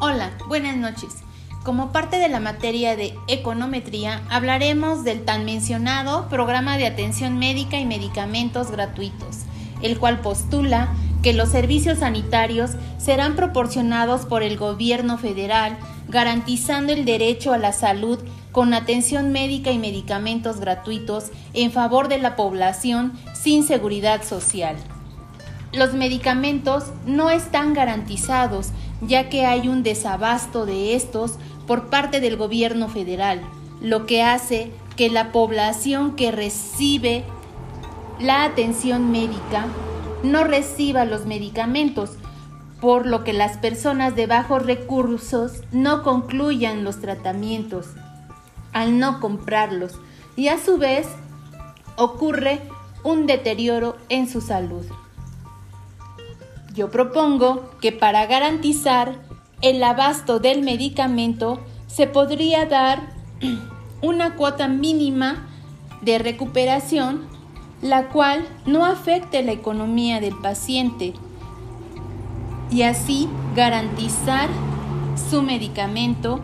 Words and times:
Hola, 0.00 0.30
buenas 0.46 0.76
noches. 0.76 1.24
Como 1.64 1.90
parte 1.90 2.18
de 2.18 2.28
la 2.28 2.38
materia 2.38 2.94
de 2.94 3.18
econometría, 3.26 4.22
hablaremos 4.30 5.02
del 5.02 5.24
tan 5.24 5.44
mencionado 5.44 6.28
Programa 6.28 6.78
de 6.78 6.86
Atención 6.86 7.36
Médica 7.36 7.80
y 7.80 7.84
Medicamentos 7.84 8.70
Gratuitos, 8.70 9.38
el 9.82 9.98
cual 9.98 10.20
postula 10.20 10.94
que 11.20 11.32
los 11.32 11.48
servicios 11.48 11.98
sanitarios 11.98 12.76
serán 12.98 13.34
proporcionados 13.34 14.24
por 14.24 14.44
el 14.44 14.56
gobierno 14.56 15.18
federal, 15.18 15.76
garantizando 16.06 16.92
el 16.92 17.04
derecho 17.04 17.52
a 17.52 17.58
la 17.58 17.72
salud 17.72 18.20
con 18.52 18.74
atención 18.74 19.32
médica 19.32 19.72
y 19.72 19.78
medicamentos 19.78 20.60
gratuitos 20.60 21.32
en 21.54 21.72
favor 21.72 22.06
de 22.06 22.18
la 22.18 22.36
población 22.36 23.14
sin 23.34 23.64
seguridad 23.64 24.22
social. 24.22 24.76
Los 25.78 25.94
medicamentos 25.94 26.86
no 27.06 27.30
están 27.30 27.72
garantizados 27.72 28.70
ya 29.00 29.28
que 29.28 29.46
hay 29.46 29.68
un 29.68 29.84
desabasto 29.84 30.66
de 30.66 30.96
estos 30.96 31.38
por 31.68 31.88
parte 31.88 32.18
del 32.18 32.36
gobierno 32.36 32.88
federal, 32.88 33.40
lo 33.80 34.04
que 34.04 34.24
hace 34.24 34.72
que 34.96 35.08
la 35.08 35.30
población 35.30 36.16
que 36.16 36.32
recibe 36.32 37.22
la 38.18 38.42
atención 38.42 39.12
médica 39.12 39.66
no 40.24 40.42
reciba 40.42 41.04
los 41.04 41.26
medicamentos, 41.26 42.10
por 42.80 43.06
lo 43.06 43.22
que 43.22 43.32
las 43.32 43.56
personas 43.58 44.16
de 44.16 44.26
bajos 44.26 44.66
recursos 44.66 45.62
no 45.70 46.02
concluyan 46.02 46.82
los 46.82 47.00
tratamientos 47.00 47.86
al 48.72 48.98
no 48.98 49.20
comprarlos 49.20 49.92
y 50.34 50.48
a 50.48 50.58
su 50.58 50.76
vez 50.76 51.06
ocurre 51.96 52.58
un 53.04 53.26
deterioro 53.28 53.96
en 54.08 54.28
su 54.28 54.40
salud. 54.40 54.84
Yo 56.78 56.92
propongo 56.92 57.68
que 57.80 57.90
para 57.90 58.24
garantizar 58.26 59.16
el 59.62 59.82
abasto 59.82 60.38
del 60.38 60.62
medicamento 60.62 61.58
se 61.88 62.06
podría 62.06 62.66
dar 62.66 63.14
una 64.00 64.36
cuota 64.36 64.68
mínima 64.68 65.48
de 66.02 66.20
recuperación 66.20 67.26
la 67.82 68.10
cual 68.10 68.46
no 68.64 68.84
afecte 68.84 69.42
la 69.42 69.50
economía 69.50 70.20
del 70.20 70.36
paciente 70.36 71.14
y 72.70 72.82
así 72.82 73.28
garantizar 73.56 74.48
su 75.28 75.42
medicamento 75.42 76.38